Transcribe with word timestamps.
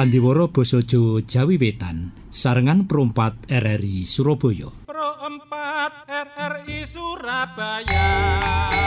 Sandiwara 0.00 0.48
Basa 0.48 0.80
Jawi 0.80 1.60
Wetan 1.60 2.16
sarengan 2.32 2.88
perumpat 2.88 3.36
RRI 3.52 4.08
Surabaya. 4.08 4.72
4 4.88 4.88
RRI 6.08 6.88
Surabaya. 6.88 8.79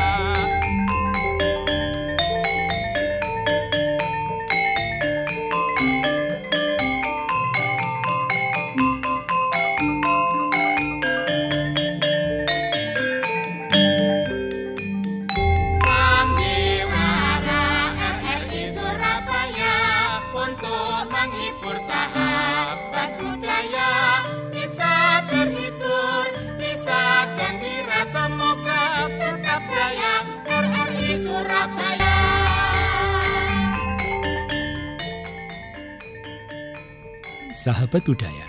Sahabat 37.63 38.03
budaya, 38.03 38.43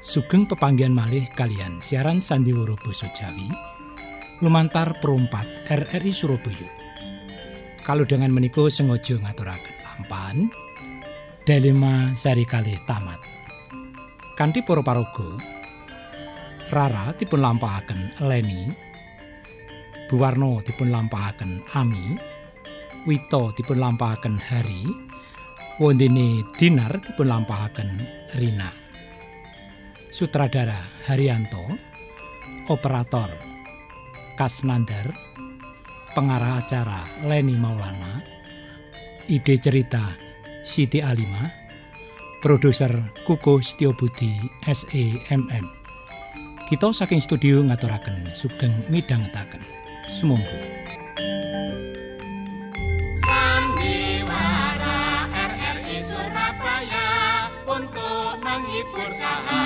sugeng 0.00 0.48
pepanggian 0.48 0.96
malih 0.96 1.28
kalian 1.36 1.84
siaran 1.84 2.16
Sandiwara 2.16 2.80
Basa 2.80 3.12
Jawi 3.12 3.44
lumantar 4.40 4.96
perumpat 5.04 5.68
RRI 5.68 6.08
Surabaya. 6.08 6.64
Kalau 7.84 8.08
dengan 8.08 8.32
meniko 8.32 8.72
sengaja 8.72 9.20
ngaturaken 9.20 9.76
lampan 9.84 10.36
Delima 11.44 12.16
seri 12.16 12.48
kalih 12.48 12.80
tamat. 12.88 13.20
Kanthi 14.32 14.64
para 14.64 14.80
paraga 14.80 15.28
Rara 16.72 17.12
dipun 17.20 17.44
lampahaken 17.44 18.16
Leni 18.24 18.72
Buwarno 20.08 20.64
dipun 20.64 20.88
lampahaken 20.88 21.68
Ami 21.76 22.16
Wito 23.04 23.52
dipun 23.52 23.76
lampahaken 23.76 24.40
Hari 24.40 24.88
Wondene 25.84 26.48
Dinar 26.56 26.96
dipun 27.04 27.28
lampahaken 27.28 28.17
Rina. 28.36 28.68
Sutradara 30.12 30.76
Haryanto 31.06 31.62
Operator 32.68 33.28
Kasnandar 34.36 35.12
Pengarah 36.16 36.60
acara 36.64 37.04
Leni 37.24 37.54
Maulana 37.54 38.24
Ide 39.28 39.60
cerita 39.60 40.16
Siti 40.64 41.04
Alima 41.04 41.48
Produser 42.40 42.90
Kuko 43.24 43.60
Setiobudi 43.60 44.32
SEMM 44.64 45.64
Kita 46.68 46.92
saking 46.92 47.24
studio 47.24 47.64
ngaturaken 47.64 48.36
sugeng 48.36 48.76
midhangetaken. 48.92 49.64
Sumangga 50.04 50.97
Jepang 58.58 58.74
Ipur 58.74 59.10
Saha 59.14 59.57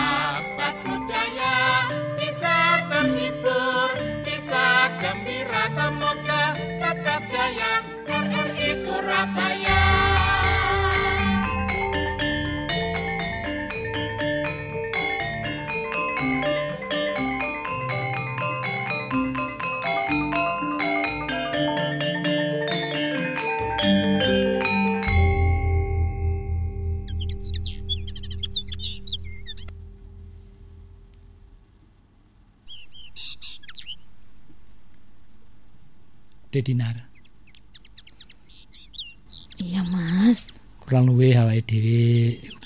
Dedinar 36.63 37.11
Iya 39.59 39.83
mas, 39.83 40.55
kurang 40.83 41.11
luwih 41.11 41.35
awake 41.35 41.67
dhewe 41.67 42.03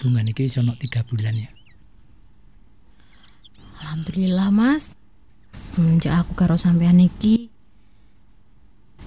hubungan 0.00 0.30
iki 0.32 0.48
iso 0.48 0.60
ana 0.64 0.76
3 0.76 1.02
bulan 1.04 1.34
ya. 1.34 1.50
alhamdulillah 3.96 4.52
mas. 4.52 4.92
Semenjak 5.56 6.12
aku 6.20 6.36
karo 6.36 6.60
sampean 6.60 7.00
iki, 7.00 7.48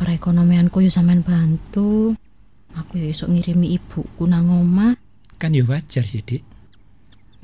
perekonomianku 0.01 0.81
yo 0.81 0.89
sampean 0.89 1.21
bantu. 1.21 2.17
Aku 2.73 2.97
yo 2.97 3.13
iso 3.13 3.29
ngirimi 3.29 3.77
ibuku 3.77 4.25
nang 4.25 4.49
omah. 4.49 4.97
Kan 5.37 5.53
ya 5.53 5.61
wajar 5.69 6.09
sih, 6.09 6.25
Dik. 6.25 6.41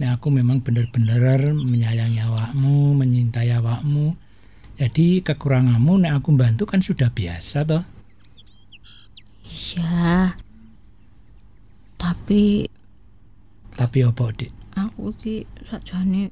Nek 0.01 0.17
aku 0.19 0.33
memang 0.33 0.65
bener-bener 0.65 1.53
menyayangi 1.53 2.17
awakmu, 2.17 2.97
menyintai 2.97 3.53
awakmu. 3.53 4.17
Jadi 4.75 5.23
kekuranganmu 5.23 6.03
nek 6.03 6.19
aku 6.19 6.35
bantu 6.35 6.67
kan 6.67 6.83
sudah 6.83 7.07
biasa 7.07 7.63
toh. 7.63 7.83
Iya. 9.47 10.35
Tapi 11.95 12.67
Tapi 13.75 13.97
apa, 14.03 14.31
Dik? 14.31 14.51
aku 14.75 15.15
iki 15.15 15.47
sakjane 15.63 16.27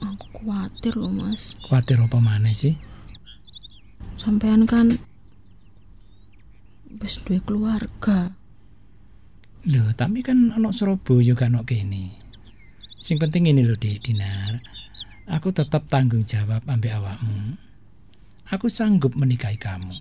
aku 0.00 0.26
kuatir 0.32 0.96
loh 0.96 1.12
mas. 1.12 1.56
Kuatir 1.60 2.00
apa 2.00 2.16
maneh 2.16 2.56
sih? 2.56 2.72
Sampean 4.16 4.64
kan 4.64 4.96
wis 7.00 7.20
duwe 7.20 7.40
keluarga. 7.44 8.32
Loh, 9.68 9.92
tapi 9.92 10.24
kan 10.24 10.56
ana 10.56 10.72
Surabaya 10.72 11.36
kan 11.36 11.52
ana 11.52 11.68
kene. 11.68 12.16
Sing 13.00 13.20
penting 13.20 13.48
ini 13.48 13.60
lho, 13.64 13.76
Dik 13.76 14.08
Dinar. 14.08 14.60
Aku 15.30 15.54
tetap 15.54 15.86
tanggung 15.86 16.26
jawab 16.26 16.66
ambek 16.66 16.90
awakmu. 16.90 17.54
Aku 18.50 18.66
sanggup 18.66 19.14
menikahi 19.14 19.54
kamu. 19.54 19.94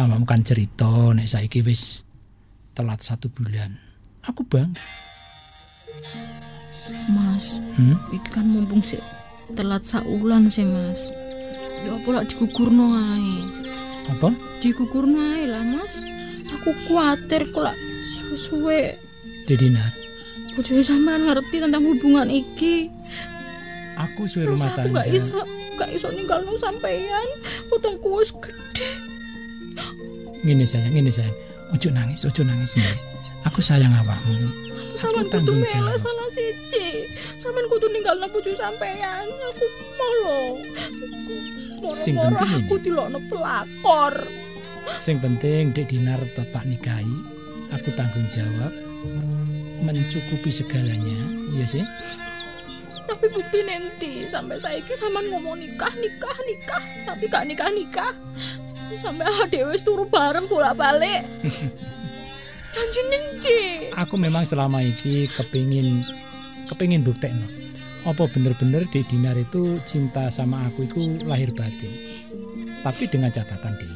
Awakmu 0.00 0.24
kan 0.24 0.40
cerita 0.40 1.12
nek 1.12 1.28
saiki 1.28 1.60
wis 1.60 2.00
telat 2.72 3.04
satu 3.04 3.28
bulan. 3.28 3.76
Aku 4.24 4.40
bangga. 4.48 4.80
Mas, 7.12 7.60
Hmm? 7.76 8.00
iki 8.12 8.28
kan 8.32 8.48
mumpung 8.48 8.80
sih 8.80 9.00
telat 9.52 9.84
saulan 9.84 10.48
sih 10.48 10.64
mas. 10.64 11.12
Ya 11.84 11.92
apa 11.92 12.08
lak 12.16 12.32
digugurno 12.32 12.96
ae. 12.96 13.36
Apa? 14.08 14.32
Digugurno 14.64 15.20
ae 15.36 15.44
lah 15.44 15.60
mas. 15.60 16.00
Aku 16.48 16.72
kuatir 16.88 17.44
kok 17.52 17.76
suwe-suwe 18.16 18.96
Dik 19.44 19.60
Dinar, 19.60 19.92
bojoe 20.56 20.80
sampean 20.80 21.28
ngerti 21.28 21.60
tentang 21.60 21.84
hubungan 21.84 22.32
iki. 22.32 22.88
Aku 23.98 24.26
suwe 24.26 24.44
rumah 24.48 24.70
aku 24.72 24.78
tangga. 24.90 25.02
gak 25.02 25.08
iso 25.10 25.40
gak 25.78 25.90
iso 25.90 26.08
ninggalno 26.10 26.54
sampean. 26.58 27.28
Potongku 27.70 28.20
wis 28.20 28.30
gede. 28.34 28.88
Ngene 30.44 30.64
sayang, 30.68 30.92
ngene 30.92 31.10
sayang. 31.10 31.34
Ojo 31.72 31.88
nangis, 31.90 32.22
ojo 32.28 32.42
nangis 32.44 32.76
ngene. 32.76 32.94
Aku 33.44 33.60
sayang 33.60 33.92
awakmu. 33.92 34.48
Kudu 34.96 35.28
tanggung 35.28 35.60
jawab. 35.68 36.00
salah 36.00 36.28
siji. 36.32 37.08
Sampean 37.36 37.66
kudu 37.68 37.92
ninggalno 37.92 38.26
bojo 38.30 38.52
sampean. 38.56 39.26
Aku 39.28 39.64
mau 39.98 40.12
lho. 40.22 40.40
Aku 41.84 41.92
Sing 41.92 42.16
penting 42.16 42.50
aku 42.64 42.74
dilokno 42.80 43.18
pelakor. 43.28 44.14
Sing 44.96 45.20
penting 45.20 45.72
Dek 45.76 45.92
Dinar 45.92 46.20
tetap 46.32 46.64
nikahi. 46.64 47.32
Aku 47.72 47.90
tanggung 47.96 48.28
jawab 48.30 48.72
mencukupi 49.84 50.48
segalanya, 50.48 51.18
iya 51.52 51.66
sih. 51.68 51.84
Tapi 53.04 53.26
bukti 53.28 53.60
nanti 53.64 54.12
sampai 54.24 54.56
saiki 54.56 54.96
sampean 54.96 55.28
ngomong 55.28 55.60
nikah 55.60 55.92
nikah 56.00 56.36
nikah 56.48 56.84
tapi 57.04 57.24
gak 57.28 57.44
nikah 57.44 57.68
nikah. 57.68 58.12
Sampai 59.00 59.28
wis 59.68 59.84
turu 59.84 60.08
bareng 60.08 60.48
bolak-balik. 60.48 61.24
Janji 62.74 63.00
nanti. 63.06 63.60
Aku 63.94 64.18
memang 64.18 64.42
selama 64.42 64.82
ini 64.82 65.30
kepingin 65.30 66.02
kepingin 66.66 67.06
buktekno. 67.06 67.46
Apa 68.04 68.28
bener-bener 68.28 68.84
Dek 68.92 69.08
Dinar 69.08 69.38
itu 69.38 69.80
cinta 69.88 70.28
sama 70.28 70.68
aku 70.68 70.84
itu 70.84 71.22
lahir 71.24 71.54
batin. 71.54 71.94
Tapi 72.84 73.08
dengan 73.08 73.32
catatan 73.32 73.72
di 73.80 73.88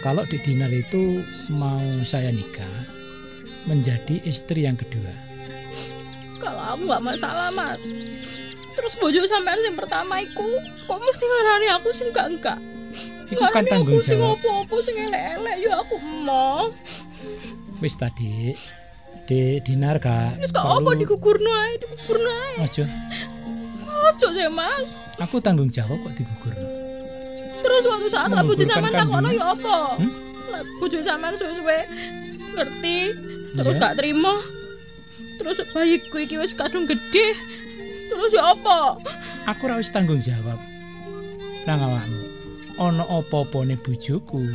kalau 0.00 0.24
Dek 0.24 0.40
Dinar 0.40 0.72
itu 0.72 1.20
mau 1.52 1.84
saya 2.06 2.32
nikah 2.32 2.88
menjadi 3.68 4.20
istri 4.24 4.64
yang 4.64 4.76
kedua. 4.80 5.33
Kalau 6.44 6.62
aku 6.68 6.82
gak 6.86 7.02
masalah 7.02 7.48
mas. 7.48 7.80
Terus 8.74 8.94
bojo 8.94 9.24
sampean 9.24 9.56
sing 9.58 9.72
pertama 9.72 10.20
iku 10.20 10.44
kok 10.84 11.00
mesti 11.00 11.24
ngarani 11.24 11.66
aku 11.72 11.88
sing 11.90 12.12
enggak 12.12 12.26
enggak. 12.28 12.58
Iku 13.26 13.42
kan 13.48 13.64
tanggung 13.64 13.96
aku 13.96 14.04
sing 14.04 14.20
jawab. 14.20 14.36
apa-apa 14.38 14.76
sing 14.78 14.94
elek-elek 15.00 15.56
ya 15.58 15.72
aku 15.80 15.96
mau. 15.98 16.68
Wis 17.80 17.96
tadi 17.96 18.52
di 19.24 19.56
dinar 19.58 19.96
gak 19.96 20.36
Wis 20.36 20.52
gak 20.52 20.68
apa 20.68 20.90
digugurno 20.92 21.48
ae, 21.48 21.80
digugurno 21.80 22.28
ae. 22.28 22.54
Ojo, 22.60 22.84
Ojo 24.04 24.26
sih, 24.30 24.44
Mas. 24.48 24.86
aku 25.16 25.40
tanggung 25.40 25.72
jawab 25.72 25.96
kok 26.02 26.14
digugurno. 26.14 26.66
Terus 27.64 27.84
waktu 27.88 28.08
saat 28.12 28.28
lah 28.28 28.44
bojo 28.44 28.60
sampean 28.60 28.92
takono 28.92 29.24
kandungan. 29.24 29.40
ya 29.40 29.46
apa? 29.56 29.78
Hmm? 29.96 30.12
Bojo 30.76 31.00
sampean 31.00 31.32
suwe-suwe 31.32 31.78
ngerti, 32.52 32.98
terus 33.56 33.74
Iya. 33.74 33.82
gak 33.82 33.94
terima. 33.96 34.34
Terus 35.40 35.58
bayiku 35.74 36.22
iki 36.22 36.36
wis 36.38 36.54
kadung 36.54 36.86
gede. 36.86 37.34
Terus 38.10 38.30
ya 38.34 38.54
apa? 38.54 39.00
Aku 39.50 39.66
ora 39.66 39.80
wis 39.80 39.90
tanggung 39.90 40.22
jawab. 40.22 40.58
Nang 41.64 41.80
awakmu. 41.80 42.22
Ana 42.74 43.04
apa-apane 43.06 43.78
bojoku. 43.78 44.50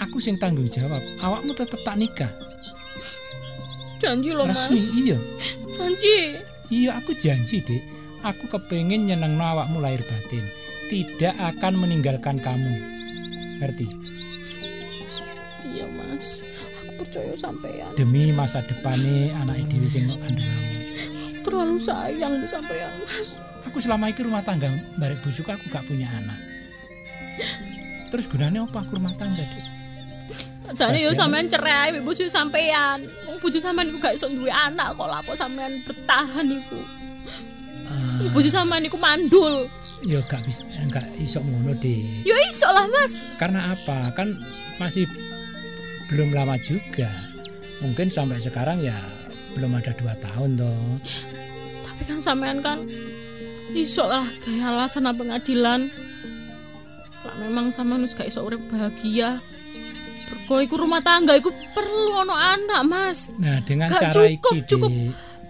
Aku 0.00 0.20
sing 0.20 0.36
tanggung 0.36 0.68
jawab. 0.68 1.00
Awakmu 1.20 1.52
tetep 1.56 1.80
tak 1.82 1.96
nikah. 1.96 2.32
Janji 4.02 4.36
loh, 4.36 4.44
Mas. 4.44 4.68
Resmi 4.68 5.12
iya. 5.12 5.18
Janji. 5.78 6.18
Iya 6.72 6.96
aku 6.96 7.12
janji 7.12 7.60
dek 7.60 7.82
Aku 8.24 8.48
kepengen 8.48 9.04
nyenengno 9.04 9.44
awakmu 9.44 9.84
lahir 9.84 10.00
batin 10.08 10.48
Tidak 10.88 11.36
akan 11.36 11.76
meninggalkan 11.76 12.40
kamu 12.40 12.80
Ngerti? 13.60 13.88
Iya, 15.64 15.86
Mas. 15.92 16.40
Percaya 16.94 17.34
sampean. 17.34 17.90
Demi 17.98 18.30
masa 18.30 18.62
depannya 18.62 19.34
anak 19.34 19.66
dewi 19.66 19.88
sing 19.90 20.06
kandunganmu 20.06 20.82
Terlalu 21.44 21.76
sayang 21.76 22.40
di 22.40 22.48
sampean, 22.48 22.90
Mas. 23.04 23.36
Aku 23.68 23.80
selama 23.80 24.08
ini 24.08 24.20
rumah 24.20 24.44
tangga 24.44 24.68
Barek 24.96 25.20
bujuk 25.24 25.48
aku 25.48 25.66
gak 25.68 25.84
punya 25.84 26.08
anak 26.08 26.38
Terus 28.08 28.30
gunanya 28.30 28.62
apa 28.62 28.86
aku 28.86 28.94
rumah 28.94 29.10
tangga 29.18 29.42
dek? 29.42 29.64
Jane 30.72 31.02
yo 31.04 31.12
sampean 31.12 31.50
cerai 31.50 31.92
mbek 31.92 32.06
bojo 32.06 32.24
sampean. 32.30 33.04
Wong 33.28 33.36
bojo 33.42 33.58
sampean 33.60 33.90
iku 33.92 33.98
gak 34.00 34.16
iso 34.16 34.30
duwe 34.30 34.48
anak 34.48 34.96
kok 34.96 35.10
lapo 35.10 35.36
sampean 35.36 35.82
bertahan 35.84 36.46
iku. 36.48 36.80
Ah, 37.84 38.24
Bojo 38.32 38.48
sampean 38.48 38.86
iku 38.88 38.96
mandul. 38.96 39.68
ya 40.04 40.20
gak 40.24 40.40
bisa 40.46 40.64
gak 40.88 41.04
iso 41.16 41.40
ngono 41.40 41.72
deh 41.80 42.00
Yo 42.24 42.36
iso 42.48 42.68
lah, 42.70 42.88
Mas. 42.88 43.20
Karena 43.36 43.72
apa? 43.76 44.12
Kan 44.16 44.40
masih 44.80 45.04
belum 46.14 46.30
lama 46.30 46.54
juga 46.62 47.10
Mungkin 47.82 48.06
sampai 48.06 48.38
sekarang 48.38 48.86
ya 48.86 49.02
belum 49.58 49.74
ada 49.74 49.90
dua 49.98 50.14
tahun 50.22 50.54
toh 50.54 50.94
Tapi 51.82 52.02
kan 52.06 52.18
sampean 52.22 52.62
kan 52.62 52.86
iso 53.74 54.06
lah 54.06 54.28
gaya 54.38 54.70
alasan 54.70 55.10
apa 55.10 55.18
pengadilan. 55.18 55.90
Lah 57.26 57.36
memang 57.42 57.74
sampean 57.74 58.06
wis 58.06 58.14
gak 58.14 58.30
iso 58.30 58.46
urip 58.46 58.62
bahagia. 58.70 59.42
Mergo 60.30 60.56
iku 60.62 60.74
rumah 60.78 61.02
tangga 61.02 61.36
iku 61.36 61.52
perlu 61.72 62.24
ono 62.24 62.34
anak, 62.34 62.82
Mas. 62.84 63.28
Nah 63.36 63.60
dengan 63.62 63.88
Gak 63.92 64.10
cara 64.10 64.12
cukup, 64.14 64.52
iki 64.54 64.68
cukup. 64.70 64.90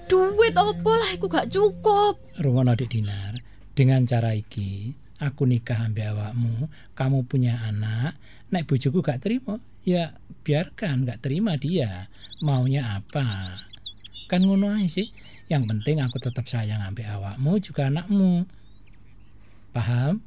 Duit 0.04 0.54
opo 0.56 0.92
lah 0.92 1.10
iku 1.16 1.26
gak 1.28 1.48
cukup. 1.48 2.20
rungono 2.38 2.74
Dik 2.74 2.90
Dinar 2.90 3.38
dengan 3.78 4.02
cara 4.06 4.34
iki 4.34 4.90
aku 5.22 5.46
nikah 5.46 5.86
ambek 5.86 6.10
awakmu 6.10 6.66
kamu 6.98 7.18
punya 7.30 7.62
anak 7.62 8.18
nek 8.50 8.66
bojoku 8.66 8.98
gak 9.02 9.22
terima 9.22 9.58
ya 9.84 10.16
biarkan 10.44 11.04
gak 11.04 11.24
terima 11.24 11.56
dia. 11.60 12.08
Maunya 12.40 13.00
apa? 13.00 13.60
Kan 14.28 14.48
ngono 14.48 14.72
aja 14.72 14.88
sih. 14.88 15.08
Yang 15.48 15.68
penting 15.70 16.00
aku 16.00 16.16
tetap 16.20 16.48
sayang 16.48 16.80
ambek 16.80 17.04
awakmu 17.04 17.60
juga 17.60 17.92
anakmu. 17.92 18.48
Paham? 19.76 20.24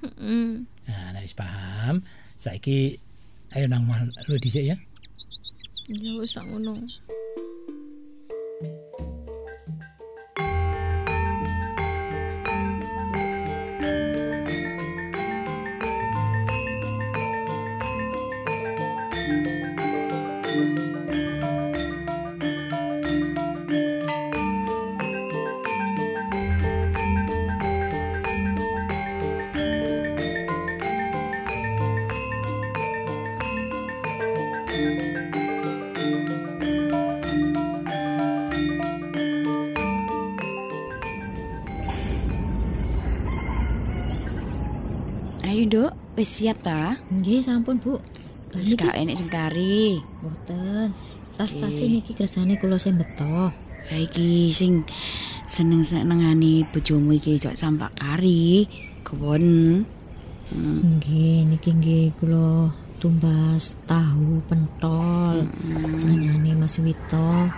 Nah 0.00 1.12
nek 1.12 1.24
wis 1.24 1.36
paham. 1.36 2.04
Saiki 2.36 3.00
ayo 3.52 3.66
nang 3.68 3.88
lu 4.28 4.36
dhisik 4.36 4.64
ya. 4.64 4.76
Ya 5.88 6.12
wis 6.20 6.36
ngono. 6.36 6.76
Ayo, 45.50 45.66
Duk, 45.66 45.92
wis 46.14 46.30
siap 46.30 46.62
ta? 46.62 47.02
Nggih, 47.10 47.42
sampun, 47.42 47.82
Bu. 47.82 47.98
Wis 48.60 48.76
gak 48.76 48.92
enek 48.92 49.16
sing 49.16 49.32
kari. 49.32 50.04
mboten. 50.20 50.92
Tas-tas 51.40 51.80
niki 51.80 52.12
kersane 52.12 52.60
kula 52.60 52.76
sing 52.76 53.00
beto. 53.00 53.48
Ha 53.88 53.96
iki 53.96 54.52
sing 54.52 54.84
seneng-senengane 55.48 56.68
bojomu 56.68 57.16
iki 57.16 57.40
cok 57.40 57.56
sampak 57.56 57.96
kari. 57.96 58.68
Kewon. 59.00 59.80
Nggih, 60.52 61.48
niki 61.48 61.70
nggih 61.72 62.06
kula 62.20 62.68
tumbas 63.00 63.80
tahu 63.88 64.44
pentol. 64.44 65.48
Senengane 65.96 66.52
Mas 66.52 66.76
Wito. 66.84 67.48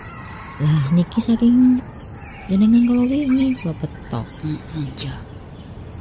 Lah 0.63 0.83
niki 0.95 1.19
saking 1.19 1.83
jenengan 2.47 2.87
kula 2.87 3.03
wingi 3.03 3.59
kula 3.59 3.75
betok. 3.75 4.27
Heeh, 4.39 4.87
ya. 4.95 5.15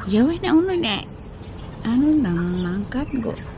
Ya 0.07 0.23
wis 0.23 0.39
nek 0.39 0.55
ngono 0.55 0.75
nek 0.79 1.03
anu 1.83 2.15
nang 2.15 2.39
mangkat 2.63 3.11
kok. 3.19 3.52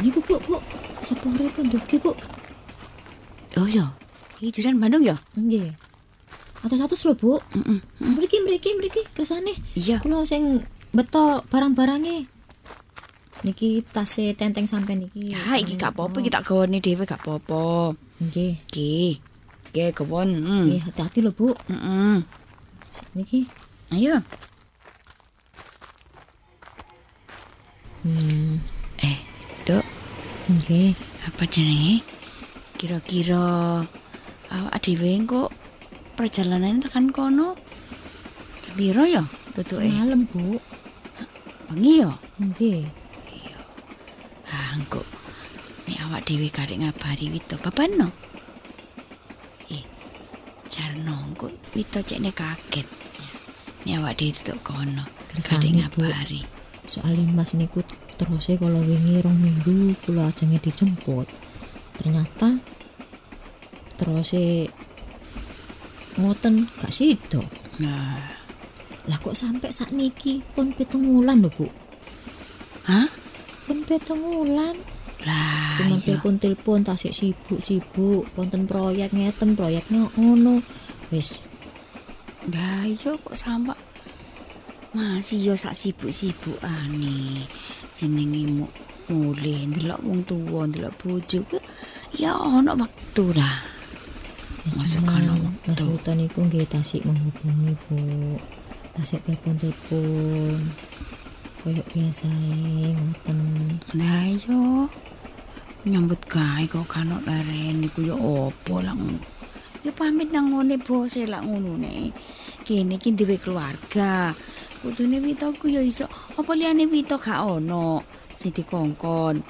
Niku 0.00 0.20
Bu, 0.24 0.36
Bu. 0.44 0.56
Sepore 1.04 1.48
pendugi, 1.52 1.96
Bu. 2.00 2.12
Oh 3.56 3.68
ya. 3.68 3.92
Iki 4.40 4.60
juran 4.60 4.80
Bandung 4.80 5.04
ya? 5.04 5.16
Nggih. 5.36 5.72
Atau 6.60 6.76
satu 6.76 6.94
lho, 6.96 7.12
Bu. 7.16 7.40
Heeh. 7.56 7.80
Mriki, 8.00 8.40
mriki, 8.44 8.70
mriki 8.76 9.00
kersane. 9.16 9.52
Iya. 9.76 10.00
Kula 10.00 10.24
sing 10.28 10.64
beto 10.92 11.44
barang-barange. 11.48 12.28
Niki 13.40 13.80
tase 13.88 14.36
tenteng 14.36 14.68
sampean 14.68 15.00
niki. 15.00 15.32
Ya 15.32 15.56
iki 15.56 15.80
gak 15.80 15.96
apa-apa 15.96 16.20
iki 16.20 16.28
tak 16.28 16.44
gawone 16.44 16.76
dhewe 16.84 17.08
gak 17.08 17.24
apa-apa. 17.24 17.96
Nggih. 18.20 18.60
Oke. 18.60 19.00
Hmm. 19.96 20.66
Nggih, 20.68 20.80
hati-hati 20.84 21.18
lho, 21.24 21.32
Bu. 21.32 21.56
Heeh. 21.70 22.20
Niki. 23.16 23.48
Ayo. 23.96 24.20
Hmm, 28.00 28.60
Eh, 29.00 29.16
nggih. 30.56 30.92
apa 31.28 31.44
jenenge? 31.46 32.02
Kira-kira 32.80 33.44
awak 34.50 34.76
dhewe 34.82 35.20
kok 35.28 35.52
perjalanan 36.16 36.80
tekan 36.82 37.12
kono 37.12 37.54
piro 38.76 39.02
ya 39.02 39.26
tutuke? 39.52 39.90
Semalam, 39.90 40.24
Bu. 40.30 40.56
Bengi 41.70 42.02
ya? 42.02 42.10
Nggih. 42.38 42.86
Ah, 44.50 44.74
engko 44.74 45.02
nek 45.86 45.98
awak 46.06 46.22
dhewe 46.26 46.48
karek 46.50 46.78
ngabari 46.82 47.26
Wito 47.30 47.58
babano. 47.58 48.08
Eh, 49.70 49.82
jarno 50.70 51.14
engko 51.30 51.50
Wito 51.74 52.02
cekne 52.02 52.30
kaget. 52.34 52.88
Nek 53.86 53.94
awak 54.00 54.18
dhewe 54.18 54.32
tutuk 54.34 54.58
kono 54.62 55.04
karek 55.34 55.70
Bu. 55.94 56.06
ngabari. 56.06 56.42
Soalnya 56.90 57.26
Mas 57.30 57.54
niku 57.54 57.82
terus 58.20 58.52
kalau 58.60 58.84
wingi 58.84 59.24
rong 59.24 59.40
minggu 59.40 59.96
kula 60.04 60.28
ajenge 60.28 60.60
dijemput. 60.60 61.24
Ternyata 61.96 62.60
terus 63.96 64.36
ngoten 66.20 66.68
gak 66.76 66.92
sido. 66.92 67.40
Nah, 67.80 68.36
Lah 69.08 69.16
kok 69.16 69.32
sampai 69.32 69.72
saat 69.72 69.96
niki 69.96 70.44
pun 70.52 70.76
pitung 70.76 71.08
wulan 71.08 71.40
lho, 71.40 71.48
Bu. 71.48 71.66
hah? 72.84 73.08
Pun 73.64 73.80
pitung 73.88 74.20
wulan. 74.20 74.76
Lah, 75.24 75.76
Cuma 75.80 75.96
iya. 76.00 76.04
telepon-telepon 76.12 76.84
tasik 76.84 77.12
sibuk-sibuk, 77.12 78.28
wonten 78.36 78.64
proyek 78.68 79.12
ngeten, 79.12 79.56
proyeknya 79.56 80.08
ngono. 80.16 80.60
Wis, 81.08 81.40
Lah 82.52 82.84
iya 82.84 83.16
kok 83.16 83.36
sampak 83.36 83.76
masih 84.90 85.38
yo 85.38 85.54
sak 85.54 85.78
sibuk-sibuk 85.78 86.58
ane 86.66 87.46
jenenge 87.96 88.42
mu 88.46 88.66
mulih 89.10 89.66
ndelok 89.70 90.00
wong 90.06 90.20
tuwa 90.22 90.70
ndelok 90.70 90.94
bojo 91.02 91.38
ku 91.50 91.58
ya 92.14 92.34
ana 92.36 92.78
lah 92.78 92.90
cuman 94.70 95.02
kan 95.08 95.24
Mas 95.70 95.80
Wito 95.86 96.12
niku 96.16 96.40
nggih 96.48 96.68
tasik 96.68 97.04
menghubungi, 97.04 97.76
Bu. 97.84 98.00
Tasik 98.96 99.20
telepon-telepon. 99.28 100.56
Kayak 101.60 101.86
biasa 101.92 102.28
ngoten. 102.96 103.38
Lah 103.96 104.24
iya. 104.24 104.88
Nyambut 105.84 106.20
gawe 106.28 106.64
kok 106.64 106.88
kan 106.88 107.12
ono 107.12 107.24
leren 107.24 107.84
iku 107.84 108.04
ya 108.08 108.16
opo 108.16 108.80
lah. 108.80 108.96
Ya 109.84 109.92
pamit 109.92 110.32
nang 110.32 110.52
ngene 110.52 110.80
bose 110.80 111.24
lah 111.24 111.44
ngono 111.44 111.76
ne. 111.80 112.12
Kene 112.64 112.96
iki 112.96 113.12
duwe 113.12 113.36
keluarga. 113.36 114.32
Kudune 114.80 115.20
Wito 115.20 115.52
ku 115.60 115.68
ya 115.68 115.84
iso 115.84 116.08
apa 116.40 116.56
liyane 116.56 116.88
Wito 116.88 117.20
gak 117.20 117.44
ono 117.44 118.00
sing 118.32 118.48
dikongkon. 118.56 119.44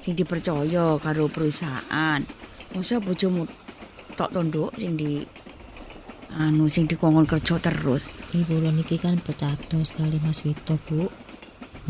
Sing 0.00 0.16
dipercaya 0.16 0.96
karo 0.96 1.28
perusahaan. 1.28 2.24
Masa 2.72 2.96
bojomu 2.96 3.44
tok 4.16 4.32
tondok 4.32 4.72
sing 4.80 4.96
di 4.96 5.20
anu 6.32 6.72
sing 6.72 6.88
dikongkon 6.88 7.28
kerja 7.28 7.60
terus. 7.60 8.08
Iki 8.32 8.48
kula 8.48 8.72
niki 8.72 8.96
kan 8.96 9.20
percaya 9.20 9.60
sekali 9.84 10.16
Mas 10.24 10.40
Wito, 10.40 10.80
Bu. 10.88 11.04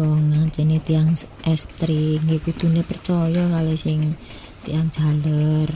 Wong 0.03 0.35
ngancene 0.35 0.83
tiang 0.83 1.15
estri 1.47 2.19
nggih 2.19 2.43
kudune 2.43 2.83
percaya 2.83 3.47
kali 3.47 3.79
sing 3.79 4.19
tiang 4.67 4.91
jaler. 4.91 5.71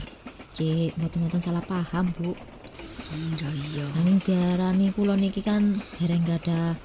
Cik, 0.51 0.99
mboten-mboten 0.99 1.39
salah 1.39 1.63
paham, 1.63 2.11
Bu. 2.19 2.35
Hmm, 3.07 3.31
ya 3.39 3.47
iya. 3.47 3.85
Nanging 3.95 4.19
diarani 4.19 4.91
kula 4.91 5.15
niki 5.15 5.39
kan 5.39 5.79
dereng 5.95 6.27
gak 6.27 6.43
ada 6.43 6.75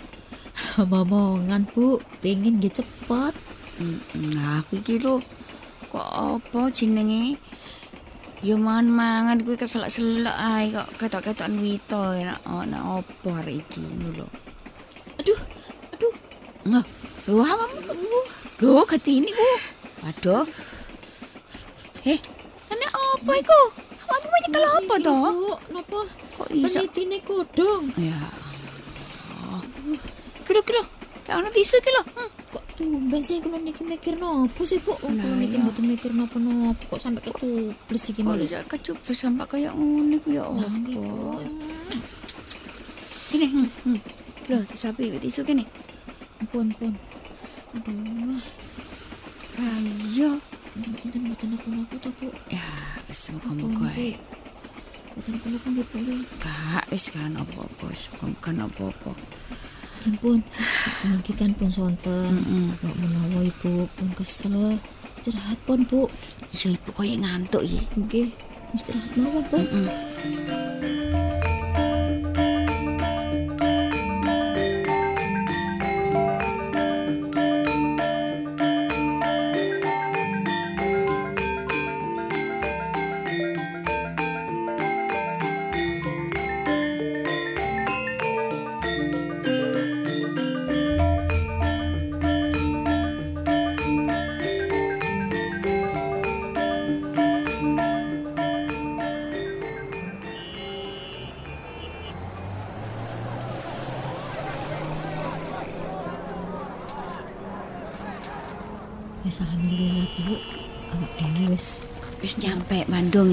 momongan, 0.93 1.69
Bu. 1.73 2.01
Pengen 2.25 2.59
nggih 2.61 2.73
cepet. 2.73 3.35
Nah, 4.15 4.61
aku 4.63 4.79
iki 4.79 5.01
lho 5.01 5.21
kok 5.89 6.09
apa 6.09 6.73
jenenge? 6.73 7.37
Ya 8.43 8.59
mangan-mangan 8.59 9.39
kuwi 9.47 9.55
keselak-selak 9.55 10.35
ae 10.35 10.75
kok 10.75 10.89
ketok-ketokan 10.99 11.63
Wito 11.63 12.11
enak 12.11 12.43
ana 12.43 12.99
apa 12.99 13.29
hari 13.39 13.63
iki 13.63 13.83
lho. 13.87 14.27
Aduh, 15.21 15.41
aduh. 15.95 16.15
Nah, 16.67 16.85
lho 17.31 17.43
awamu 17.43 18.21
lho 18.59 18.83
getini 18.91 19.31
ku. 19.31 19.51
Waduh. 20.03 20.43
Eh, 22.03 22.19
ana 22.67 22.87
apa 22.91 23.33
iku? 23.39 23.61
Awamu 24.11 24.37
nyekel 24.43 24.65
apa 24.67 24.95
to? 24.99 25.13
Bu, 25.15 25.55
napa 25.71 26.01
Kok 26.43 26.49
iso? 26.51 26.83
penitine 26.83 27.19
kodong? 27.23 27.85
Ya. 27.95 28.19
Kilo 30.53 30.69
kilo. 30.69 30.85
Kau 31.25 31.41
ana 31.41 31.49
tisu 31.49 31.81
iki 31.81 31.89
lho. 31.89 32.03
Hmm. 32.13 32.29
Kok 32.53 32.65
tumben 32.77 33.25
sih 33.25 33.41
kula 33.41 33.57
niki 33.57 33.89
mikir 33.89 34.21
nopo 34.21 34.69
sih, 34.69 34.77
Bu? 34.85 34.93
Wong 35.01 35.17
Kula 35.17 35.33
Nah, 35.33 35.41
niki 35.41 35.57
mboten 35.57 35.85
mikir 35.89 36.13
napa-napa 36.13 36.85
kok 36.93 37.01
sampai 37.01 37.25
kecubles 37.25 38.05
iki 38.13 38.21
Kok 38.21 38.29
malah. 38.29 38.45
iso 38.45 38.61
kecubus 38.69 39.17
sampai 39.17 39.49
kaya 39.49 39.73
ngono 39.73 40.13
iku 40.13 40.29
ya 40.37 40.45
apa? 40.45 40.69
Sini, 43.01 43.49
hmm, 43.49 43.69
hmm. 43.81 43.99
Lho, 44.53 44.59
sapi 44.77 45.09
tisu 45.25 45.41
kene. 45.41 45.65
Ampun, 46.45 46.69
ampun. 46.77 47.01
Aduh, 47.73 48.45
Ayo. 49.57 50.37
kinten 51.01 51.33
mboten 51.33 51.57
napa-napa 51.57 51.97
to, 51.97 52.13
Bu. 52.21 52.29
Ya, 52.53 52.61
ae. 53.09 54.21
Mboten 55.17 55.33
napa-napa 55.33 55.69
nggih, 55.73 55.87
Bu. 55.89 55.97
wis 56.93 57.09
kan 57.09 57.41
apa-apa, 57.41 57.89
wis 57.89 58.13
muga-muga 58.21 59.17
apa-apa. 60.03 60.11
Nggih, 60.11 60.19
pun. 60.19 60.41
Niki 61.07 61.33
kan 61.39 61.51
pun 61.55 61.71
sonten. 61.71 62.35
Heeh. 62.43 62.69
Mbak 62.83 62.95
menawa 62.99 63.41
Ibu 63.47 63.87
pun 63.95 64.09
kesel. 64.19 64.79
Istirahat 65.15 65.59
pun, 65.63 65.87
Bu. 65.87 66.11
Iya 66.51 66.75
ibu 66.75 66.91
koyo 66.91 67.15
ngantuk 67.23 67.63
iki. 67.63 67.81
Nggih. 67.95 68.29
Istirahat 68.75 69.13
mawon, 69.15 69.45
Bu. 69.47 69.59
Heeh. 69.63 71.32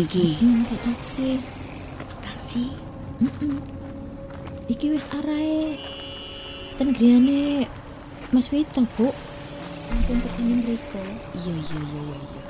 Iki. 0.05 0.39
Hmm, 0.39 0.63
Pak 0.67 0.79
taksi. 0.85 1.39
Taksi. 2.23 2.63
Mm-mm. 3.19 3.59
Iki 4.69 4.95
wis 4.95 5.05
arahe 5.11 5.75
ten 6.79 6.95
griyane 6.95 7.67
Mas 8.29 8.53
Wito, 8.53 8.85
Bu. 8.95 9.09
Ampun 9.89 10.21
tekan 10.21 10.61
mriko. 10.61 11.01
Iya 11.33 11.53
iya 11.57 11.79
iya 11.81 12.01
iya 12.05 12.17
iya. 12.29 12.43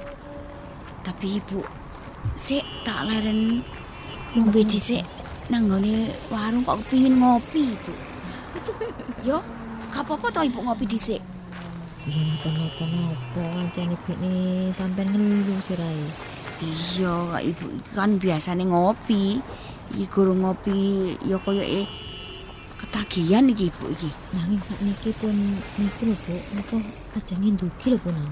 Tapi 1.01 1.39
ibu, 1.39 1.63
sik 2.35 2.67
tak 2.83 3.07
leren 3.07 3.63
ngombe 4.35 4.61
dhisik 4.67 5.07
nang 5.47 5.65
nggone 5.65 6.13
warung 6.29 6.61
kok 6.67 6.83
kepingin 6.85 7.17
ngopi, 7.17 7.73
Bu. 7.81 7.95
Yo, 9.27 9.39
gak 9.89 10.03
apa-apa 10.05 10.27
to 10.29 10.39
ibu 10.45 10.59
ngopi 10.61 10.85
dhisik. 10.85 11.23
Nggih 12.03 12.21
mboten 12.27 12.53
napa-napa 12.59 13.43
ancen 13.63 13.95
ibine 13.95 14.35
sampean 14.75 15.07
ngeluh 15.15 15.63
sirahe. 15.63 16.28
Iya, 16.59 17.39
ibu 17.39 17.65
iki 17.71 17.91
kan 17.95 18.19
biasane 18.19 18.67
ngopi. 18.67 19.39
Iki 19.95 20.05
gurung 20.11 20.43
ngopi 20.43 21.15
ya 21.23 21.39
koyo 21.39 21.63
eh 21.63 21.87
ketagihan 22.75 23.47
iki 23.47 23.71
ibu 23.71 23.87
iki. 23.87 24.11
Nanging 24.35 24.59
sakniki 24.59 25.15
pun 25.15 25.35
niku 25.79 26.11
lho, 26.11 26.15
Bu. 26.19 26.35
Napa 26.51 26.75
ajenge 27.15 27.55
ndugi 27.55 27.87
lho 27.95 27.97
punan. 28.03 28.27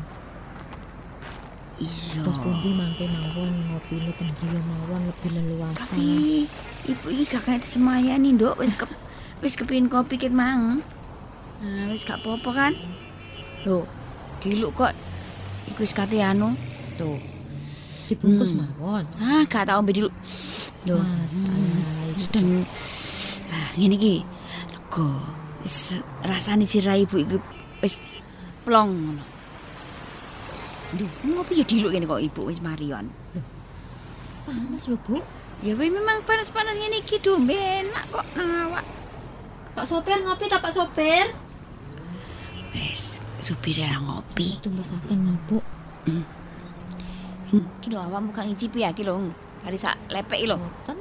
Iya. 1.79 2.19
Terus 2.25 2.37
pundi 2.43 2.75
mangke 2.75 3.05
mawon 3.07 3.53
ngopine 3.71 4.11
ten 4.19 4.29
griya 4.35 4.59
mawon 4.59 5.07
lebih 5.07 5.31
leluasa. 5.31 5.95
Tapi 5.95 6.43
ibu 6.83 7.05
iki 7.07 7.23
gak 7.31 7.47
kena 7.47 7.63
semayani, 7.63 8.35
Nduk. 8.35 8.59
Wis 8.59 8.75
ke 8.75 8.85
wis 9.45 9.55
kepingin 9.55 9.87
kopi 9.87 10.19
ket 10.19 10.35
mang. 10.35 10.83
Nah, 11.63 11.87
wis 11.87 12.03
gak 12.03 12.19
apa-apa 12.19 12.49
kan? 12.51 12.73
Loh, 13.63 13.87
diluk 14.43 14.75
kok 14.75 14.91
iku 15.71 15.79
wis 15.79 15.95
kate 15.95 16.19
anu. 16.19 16.59
Tuh. 16.99 17.36
Dibungkus 18.07 18.55
Hmm. 18.55 18.63
mawon. 18.79 19.03
Ah, 19.19 19.43
gak 19.43 19.67
tau. 19.67 19.83
Loh, 19.83 21.03
Masalah 21.03 22.07
iki. 22.15 22.23
sedang 22.23 22.47
ah, 23.51 23.69
ngene 23.75 23.95
iki. 23.95 24.15
Lega. 24.71 25.09
Wis 25.61 25.99
rasane 26.23 26.63
sirai 26.63 27.03
ibu 27.03 27.19
iki 27.19 27.35
wis 27.83 27.99
plong 28.63 28.89
ngono. 28.95 29.23
Duh, 30.95 31.11
ngopi 31.27 31.59
ya 31.59 31.65
diluk 31.67 31.91
kene 31.91 32.07
kok 32.07 32.23
ibu 32.23 32.47
wis 32.47 32.63
marion. 32.63 33.11
Panas 34.47 34.87
lho, 34.87 34.95
Bu. 35.03 35.19
Ya 35.59 35.75
wis 35.75 35.91
memang 35.91 36.23
panas-panas 36.23 36.79
ngene 36.79 37.03
iki 37.03 37.19
dombe 37.19 37.51
enak 37.51 38.07
kok 38.07 38.23
awak. 38.39 38.85
Pak 39.75 39.83
sopir 39.83 40.15
ngopi 40.23 40.47
tak 40.47 40.63
Pak 40.63 40.71
sopir? 40.71 41.27
Wis, 42.71 43.19
supir 43.43 43.83
ora 43.83 43.99
ngopi. 43.99 44.63
Tumbasaken 44.63 45.35
Bu. 45.51 45.59
Iki 47.47 47.87
lho 47.95 47.99
awakmu 48.03 48.35
gak 48.35 48.43
ngicipi 48.43 48.83
ya 48.83 48.91
iki 48.91 49.07
lho. 49.07 49.31
Kali 49.63 49.77
sak 49.79 49.95
lepek 50.11 50.43
lho. 50.43 50.59
Mboten, 50.59 50.99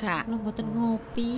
Kak. 0.00 0.24
kula 0.24 0.36
mboten 0.40 0.66
ngopi. 0.72 1.30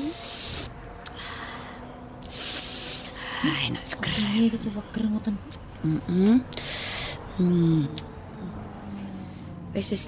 Ah, 3.45 3.59
enak 3.67 3.85
seger. 3.85 4.15
Nggih 4.15 4.51
keseweger 4.55 5.05
ngoten. 5.11 5.35
Heeh. 5.83 6.39
Hmm. 7.37 7.85
Wis 9.75 9.91
wis. 9.91 10.05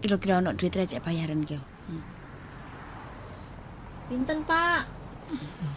Kira-kira 0.00 0.38
ono 0.38 0.54
duit 0.54 0.72
recek 0.72 1.02
bayaran 1.02 1.42
ki. 1.42 1.58
Hmm. 1.58 2.02
Pinten, 4.08 4.46
Pak? 4.46 4.86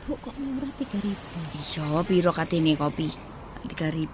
Bu 0.07 0.13
kok 0.21 0.35
murah 0.37 0.71
3000. 0.77 1.13
Iya, 1.57 2.01
piro 2.05 2.31
katene 2.31 2.77
kopi? 2.77 3.09
3000. 3.65 4.07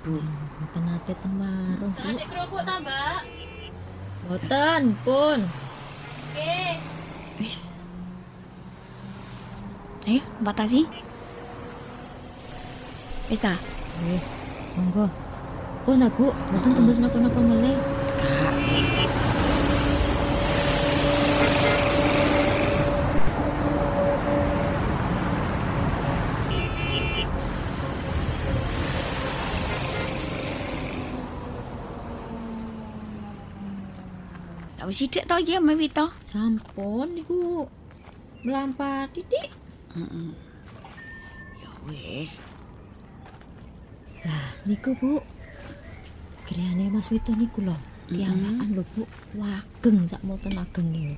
Mboten 0.60 0.82
nate 0.88 1.14
ten 1.14 1.32
warung, 1.38 1.94
Bu. 1.94 2.08
Adik 2.08 2.28
kerupuk 2.30 2.62
tambah. 2.66 3.39
Mboten, 4.30 4.94
pun. 5.02 5.42
Oke. 5.42 6.78
Wis. 7.42 7.74
Ayo, 10.06 10.22
batasi. 10.46 10.86
Wis 13.26 13.42
ta? 13.42 13.58
Nggih, 14.06 14.22
monggo. 14.78 15.10
Pun, 15.82 16.06
Bu. 16.14 16.30
Mboten 16.30 16.78
tumbas 16.78 17.02
napa-napa 17.02 17.42
meleh. 17.42 17.74
Kak, 18.22 18.54
wis. 18.70 18.94
Tak 34.90 34.98
wis 34.98 35.06
sithik 35.06 35.30
to 35.30 35.38
iki 35.38 35.54
Mbak 35.62 35.78
Wito. 35.78 36.06
Sampun 36.26 37.14
niku 37.14 37.62
melampah 38.42 39.06
titik. 39.14 39.54
Heeh. 39.94 40.34
Ya 41.62 41.70
wis. 41.86 42.42
Lah 44.26 44.50
niku 44.66 44.98
Bu. 44.98 45.22
Griyane 46.50 46.90
Mas 46.90 47.14
Wito 47.14 47.38
niku 47.38 47.62
lho. 47.62 47.78
Piyambakan 48.10 48.74
lho 48.74 48.82
Bu, 48.98 49.06
wageng 49.38 50.10
sak 50.10 50.26
moten 50.26 50.58
ageng 50.58 50.90
iki 50.90 51.14
lho. 51.14 51.18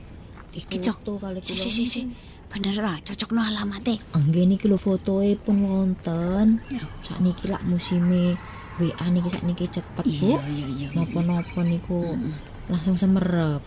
Iki 0.51 0.75
cok. 0.91 0.97
Foto 1.07 1.23
kali 1.23 1.39
Si 1.39 1.55
kula. 1.55 1.63
si 1.63 1.69
si 1.71 1.83
si. 1.87 2.01
Bener 2.51 2.75
ta, 2.75 2.99
cocok 3.07 3.31
no 3.31 3.39
alamate. 3.39 4.03
Nggih 4.19 4.51
niki 4.51 4.67
lho 4.67 4.75
fotoe 4.75 5.39
pun 5.39 5.63
wonten. 5.63 6.59
Sakniki 7.07 7.47
lak 7.47 7.63
musime 7.63 8.35
WA 8.83 9.05
niki 9.07 9.31
sakniki 9.31 9.63
cepet 9.71 10.03
Bu. 10.19 10.35
Iya 10.35 10.43
iya 10.51 10.67
iya. 10.75 10.87
Napa-napa 10.91 11.63
niku 11.63 12.19
langsung 12.71 12.95
semerep. 12.95 13.61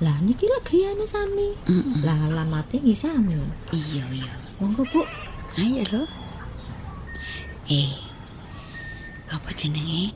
Lah 0.00 0.16
niki 0.24 0.48
lah 0.48 0.60
griyane 0.64 1.04
sami. 1.04 1.52
Lah 2.04 2.28
alamate 2.28 2.80
nggih 2.80 2.96
sami. 2.96 3.36
Iya 3.72 4.04
iya. 4.12 4.32
Monggo 4.60 4.84
Bu. 4.88 5.04
Ayo 5.60 5.84
lho. 5.88 6.02
Eh. 7.68 7.92
Apa 9.28 9.52
jenenge? 9.52 10.12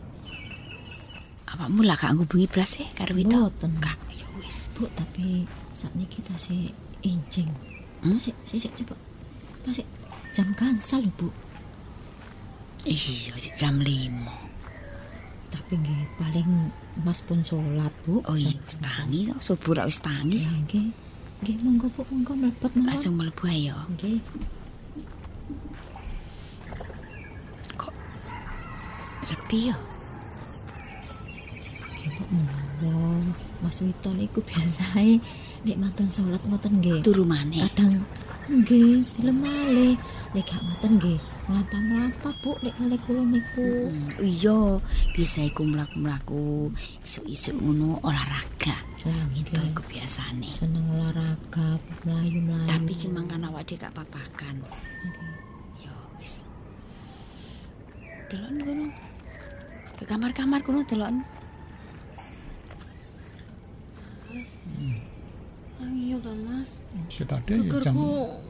Awakmu 1.50 1.82
lah 1.82 1.98
gak 1.98 2.14
ngubungi 2.14 2.46
blas 2.46 2.78
e 2.80 2.86
karo 2.92 3.12
Wito? 3.16 3.36
Mboten. 3.36 3.72
Kak, 3.82 3.98
ya 4.14 4.28
wis. 4.38 4.70
Bu, 4.76 4.86
tapi 4.92 5.44
sakniki 5.74 6.22
tasih 6.22 6.70
injing. 7.02 7.50
Hmm? 8.04 8.20
Tasih 8.20 8.68
sik 8.68 8.72
coba. 8.84 8.94
Tasih 9.66 9.84
jam 10.30 10.52
gansal 10.54 11.02
lho, 11.04 11.12
Bu. 11.18 11.28
Iya, 12.86 13.36
jam 13.56 13.76
5. 13.82 14.49
Tapi 15.50 15.72
nggih 15.82 16.02
paling 16.14 16.70
Mas 17.02 17.22
pun 17.26 17.42
sholat, 17.42 17.90
Bu. 18.06 18.22
Oh 18.26 18.38
iya, 18.38 18.54
wis 18.66 18.78
tangi 18.78 19.30
kok. 19.30 19.38
Subuh 19.42 19.74
ra 19.74 19.82
wis 19.86 19.98
tangi. 19.98 20.38
Nggih, 20.38 20.62
nggih. 20.66 20.86
Nggih, 21.42 21.56
monggo 21.66 21.86
Bu, 21.90 22.06
monggo 22.06 22.32
mlebet 22.38 22.72
mawon. 22.78 22.86
Langsung 22.86 23.14
mlebu 23.18 23.42
ayo. 23.50 23.76
Nggih. 23.98 24.18
Sepi 29.20 29.68
ya. 29.68 29.76
Nggih, 31.92 32.08
Bu 32.14 32.22
menawa 32.30 33.20
Mas 33.60 33.78
Wito 33.84 34.10
niku 34.16 34.40
biasae 34.48 35.20
nek 35.66 35.76
mantun 35.76 36.08
sholat 36.08 36.40
ngoten 36.46 36.78
nggih. 36.78 37.00
Turu 37.02 37.26
maneh. 37.26 37.66
Kadang 37.70 38.06
nggih 38.48 39.04
film 39.18 39.36
malih. 39.42 39.94
Nek 40.32 40.44
gak 40.46 40.62
ngoten 40.62 40.98
nggih 40.98 41.20
mlampah-mlampah, 41.48 42.34
Bu, 42.42 42.52
nek 42.60 42.74
kali 42.76 42.96
kula 43.00 43.22
niku. 43.24 43.68
Hmm, 43.88 44.10
iya, 44.20 44.60
biasa 45.14 45.38
iku 45.48 45.62
mlaku-mlaku 45.64 46.68
isuk-isuk 47.00 47.56
ngono 47.56 48.02
olahraga. 48.02 48.76
Lah 49.08 49.24
Itu 49.32 49.56
nggih. 49.56 49.72
iku 49.72 49.82
biasane. 49.88 50.48
seneng 50.52 50.84
olahraga, 50.92 51.80
melayu-melayu. 52.04 52.68
Tapi 52.68 52.92
ki 52.92 53.06
mangkan 53.08 53.48
awak 53.48 53.64
dhewe 53.64 53.80
gak 53.80 53.94
papakan. 53.96 54.60
Nggih. 54.60 55.32
Yo 55.88 55.94
wis. 56.20 56.44
Delon 58.28 58.56
kono. 58.60 58.86
Di 59.96 60.04
kamar-kamar 60.04 60.60
kono 60.60 60.84
delon. 60.84 61.24
Tangi 65.80 66.12
yo 66.12 66.20
ta, 66.20 66.28
Mas. 66.44 66.84
Setade 67.08 67.56
ya 67.56 67.80
jam. 67.80 67.96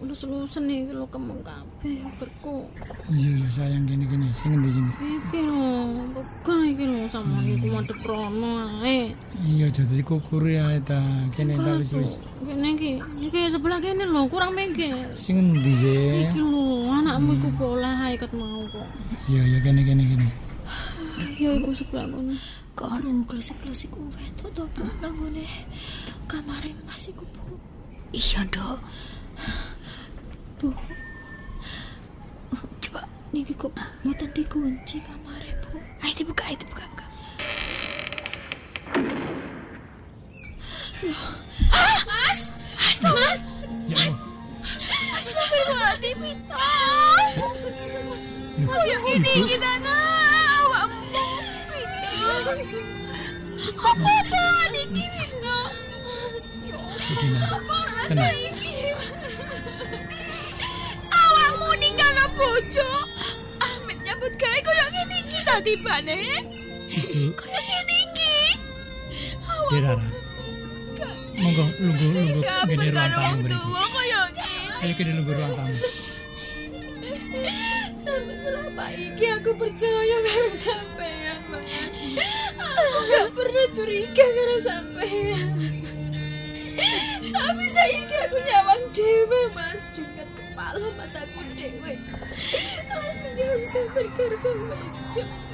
Lus-lusen 0.03 0.67
iki 0.67 0.91
lho 0.91 1.07
kemeng 1.07 1.47
kabeh 1.47 2.03
gegerku. 2.03 2.67
Iya 3.07 3.39
ya 3.39 3.49
sayang 3.55 3.87
gini-gini. 3.87 4.35
Sing 4.35 4.51
endi 4.51 4.67
sing? 4.67 4.91
Iki 4.99 5.39
lho, 5.47 6.11
pegang 6.11 6.67
iki 6.67 6.85
lho 6.91 7.07
sama 7.07 7.39
niku 7.39 7.71
madhep 7.71 8.03
rono 8.03 8.83
ae. 8.83 9.15
Iya 9.47 9.71
jadi 9.71 10.03
kukur 10.03 10.43
ya 10.43 10.75
ta. 10.83 10.99
Kene 11.31 11.55
ta 11.55 11.79
wis 11.79 11.95
wis. 11.95 12.19
Kene 12.43 12.75
iki, 12.75 12.99
iki 13.23 13.47
sebelah 13.47 13.79
kene 13.79 14.11
lho, 14.11 14.27
kurang 14.27 14.51
mengke. 14.51 14.91
Sing 15.23 15.39
endi 15.39 15.71
sih? 15.79 16.27
Iki 16.27 16.43
lho, 16.43 16.91
anakmu 16.91 17.39
iku 17.39 17.49
bola 17.55 18.11
ikat 18.11 18.35
mau 18.35 18.67
kok. 18.75 18.91
Iya 19.31 19.47
ya 19.47 19.59
kene 19.63 19.87
kene 19.87 20.03
kene. 20.03 20.27
Ya 21.39 21.55
iku 21.55 21.71
sebelah 21.71 22.11
kono. 22.11 22.35
Kono 22.75 23.13
klesik-klesik 23.29 23.93
ku 23.93 24.09
wedok 24.09 24.51
to 24.57 24.65
Bu 24.73 24.89
nang 25.05 25.13
ngene 25.13 25.45
kamare 26.31 26.71
Mas 26.87 27.09
iku 27.11 27.25
Bu. 27.35 27.59
Iya, 28.15 28.47
Nduk. 28.47 28.79
Bu. 30.63 30.69
Coba 32.83 33.01
niki 33.35 33.55
kok 33.59 33.75
mboten 34.05 34.31
dikunci 34.35 34.97
kamare 35.03 35.51
Bu. 35.63 35.75
Ayo 36.07 36.15
dibuka, 36.15 36.43
ayo 36.47 36.57
dibuka, 36.63 36.85
buka. 36.91 37.07
Ya 41.03 41.19
Allah. 43.11 43.39
Astagfirullahaladzim, 45.21 46.19
Wito. 46.23 46.57
Koyo 48.71 48.97
ngene 49.05 49.31
iki 49.41 49.57
ta. 49.63 49.73
Apa 53.91 54.15
niki, 54.73 55.05
Wito? 57.11 57.43
Tenang. 58.07 58.39
Awakmu 61.11 61.69
ninggal 61.83 62.19
bojo. 62.39 62.91
Amit 63.59 63.99
nyambut 64.07 64.35
gawe 64.39 64.59
koyo 64.63 64.87
ngene 64.95 65.17
iki 65.27 65.39
ta 65.43 65.57
tibane. 65.59 66.19
Koyo 67.35 67.61
ngene 67.67 67.95
iki. 68.07 68.35
Dirara. 69.71 70.07
Monggo 71.41 71.65
lungguh 71.83 72.09
lungguh 72.15 72.43
gini 72.69 72.87
ruang 72.95 73.11
tamu 73.11 73.43
mriki. 73.43 73.59
Ayo 74.81 74.93
kene 74.95 75.11
lungguh 75.19 75.35
ruang 75.35 75.53
tamu. 75.59 75.75
Sampai 78.01 78.37
selama 78.45 78.87
iki 78.95 79.27
aku 79.35 79.51
percaya 79.59 80.17
karo 80.25 80.51
sampean. 80.55 81.39
Aku 82.61 82.99
gak 83.11 83.29
pernah 83.35 83.67
curiga 83.75 84.27
karo 84.31 84.57
sampean. 84.63 85.80
Tapi 87.31 87.65
saiki 87.71 88.17
aku 88.27 88.37
nyawang 88.43 88.85
dewe, 88.91 89.41
Mas, 89.55 89.83
dengan 89.95 90.29
kepala 90.35 90.89
mataku 90.99 91.41
dewe. 91.55 91.95
Aku 92.91 93.27
nyawang 93.39 93.67
sampean 93.71 94.07
karo 94.19 94.37
itu. 94.37 94.53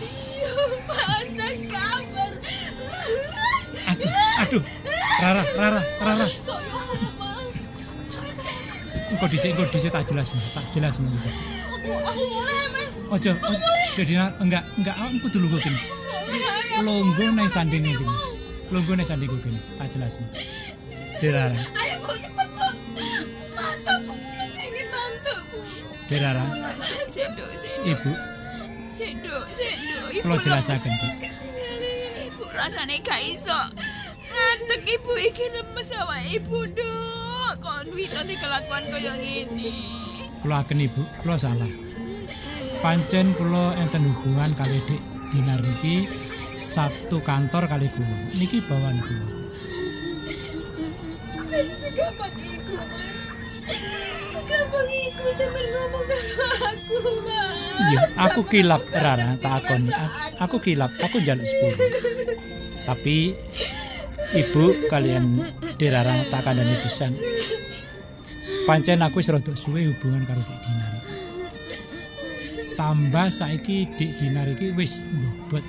Iya, 0.01 0.53
Mas, 0.89 1.27
nak 1.37 1.57
kabar. 1.69 2.33
Aduh, 3.87 4.11
aduh. 4.41 4.63
Rara, 5.21 5.43
Rara, 5.57 5.81
Rara. 6.01 6.27
Koyo 6.45 6.79
Mas. 7.21 7.57
Engko 9.07 9.27
dhisik, 9.31 9.53
engko 9.55 9.65
dhisik 9.71 9.93
tak 9.93 10.05
jelasno, 10.09 10.41
tak 10.57 10.67
jelasno 10.73 11.07
iki. 11.13 11.31
Aku 11.87 12.23
mulai, 12.25 12.67
Mas. 12.73 12.95
Ojo. 13.13 13.33
Jadi 13.97 14.13
enggak, 14.17 14.65
enggak, 14.77 14.97
aku 14.97 15.17
kudu 15.29 15.39
lungguh 15.45 15.61
kene. 15.61 15.81
Lungguh 16.85 17.29
nang 17.33 17.49
sandinge 17.49 17.97
kene. 17.97 18.15
Lungguh 18.69 18.93
nang 18.99 19.09
sandingku 19.09 19.39
kene, 19.41 19.61
tak 19.81 19.89
jelasno. 19.95 20.27
Dirara, 21.17 21.57
Ayo, 21.57 21.97
Bu, 22.05 22.13
cepet, 22.21 22.49
Bu. 22.53 22.67
Mantap, 23.57 24.01
Bu. 24.05 24.15
Pengen 24.57 24.87
mantap, 24.93 25.41
Bu. 25.49 25.59
Dirara, 26.09 26.45
Sendok, 27.09 27.51
sendok. 27.57 27.89
Ibu, 27.89 28.13
Sendok, 28.93 29.45
sendok. 29.57 30.09
Ibu 30.13 30.23
kula 30.23 30.37
jelasaken, 30.45 30.93
Bu. 31.01 31.09
Ibu 32.29 32.45
rasane 32.53 32.97
gak 33.01 33.21
iso. 33.25 33.61
Ngadeg 34.37 34.85
ibu 35.01 35.13
iki 35.17 35.45
lemes 35.57 35.91
awak 35.97 36.21
ibu, 36.29 36.59
Dok. 36.77 37.55
Kon 37.65 37.87
witane 37.97 38.35
kelakuan 38.37 38.85
kaya 38.93 39.13
ngene. 39.17 39.73
Kula 40.45 40.61
aken 40.61 40.85
Ibu, 40.85 41.03
kula 41.25 41.37
salah. 41.41 41.73
Pancen 42.85 43.33
kula 43.33 43.73
enten 43.81 44.05
hubungan 44.13 44.53
kali 44.53 44.85
Dik 44.85 45.03
Dinar 45.33 45.65
iki 45.65 46.07
satu 46.61 47.25
kantor 47.25 47.65
kali 47.65 47.89
kula. 47.89 48.19
Niki 48.37 48.61
bawaan 48.69 49.01
kula. 49.01 49.36
Aku 58.17 58.41
kilap 58.49 58.83
Rara, 58.91 59.37
takon. 59.39 59.89
Aku 60.41 60.57
kilap, 60.61 60.93
aku 60.99 61.21
njaluk 61.21 61.47
sepuluh. 61.47 61.89
Tapi 62.87 63.37
ibu 64.35 64.65
kalian 64.91 65.43
dirara 65.77 66.27
tak 66.33 66.43
kandani 66.45 66.77
pisan. 66.83 67.13
Pancen 68.67 68.99
aku 68.99 69.23
wis 69.23 69.31
suwe 69.55 69.87
hubungan 69.87 70.27
karo 70.27 70.43
Dik 70.43 70.59
Dinar. 70.67 70.95
Tambah 72.75 73.27
saiki 73.31 73.87
Dik 73.95 74.11
Dinar 74.19 74.51
iki 74.51 74.75
wis 74.75 75.07
mbobot. 75.07 75.63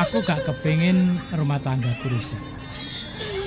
Aku 0.00 0.24
gak 0.24 0.40
kepingin 0.48 1.20
rumah 1.36 1.60
tangga 1.60 1.92
rusak. 2.00 2.40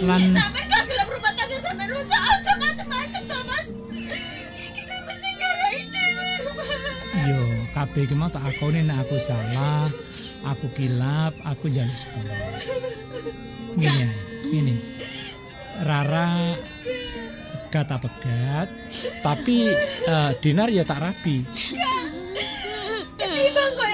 Lan 0.05 0.21
Sampai 0.29 0.61
gak 0.69 0.85
gelap 0.85 1.09
rumah 1.09 1.33
tangga 1.33 1.57
sampai 1.57 1.85
rusak 1.89 2.21
aja 2.21 2.51
macem-macem 2.61 3.21
Thomas. 3.25 3.65
Iki 4.53 4.81
sampai 4.85 5.15
sing 5.17 5.33
garai 5.41 5.77
dhewe. 5.89 6.31
yo 7.25 7.41
kabeh 7.73 8.05
iki 8.05 8.13
mau 8.13 8.29
tak 8.29 8.45
akoni 8.45 8.85
nek 8.85 9.07
aku 9.07 9.17
salah, 9.17 9.89
aku 10.45 10.69
kilap, 10.77 11.33
aku 11.41 11.73
njaluk 11.73 11.97
sepuro. 11.97 12.35
Ngene, 13.73 14.07
ngene. 14.53 14.75
Rara 15.81 16.53
gak 17.73 17.89
tak 17.89 18.05
pegat, 18.05 18.69
tapi 19.25 19.73
eh, 20.05 20.31
dinar 20.37 20.69
ya 20.69 20.85
tak 20.85 21.01
rabi. 21.01 21.41
Ketimbang 23.17 23.73
koyo 23.73 23.92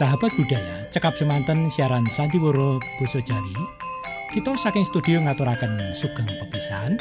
Sahabat 0.00 0.32
budaya, 0.32 0.88
cekap 0.88 1.12
semanten 1.20 1.68
siaran 1.68 2.08
Sandiworo 2.08 2.80
Boso 2.96 3.20
Jawi. 3.20 3.52
Kita 4.32 4.56
saking 4.56 4.88
studio 4.88 5.20
ngaturaken 5.20 5.92
sugeng 5.92 6.24
pepisahan 6.40 6.96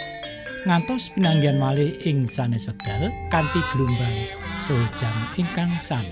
ngantos 0.68 1.08
pinanggihan 1.16 1.56
malih 1.56 1.96
ing 2.04 2.28
sanes 2.28 2.68
wekdal 2.68 3.08
kanthi 3.32 3.64
gelombang 3.72 4.28
saha 4.68 4.84
jam 5.00 5.16
ingkang 5.40 5.72
sami. 5.80 6.12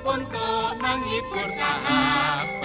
Untuk 0.00 0.80
menghibur 0.80 1.48
sahabat 1.52 2.57